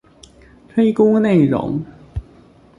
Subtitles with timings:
[0.69, 1.85] 推估內容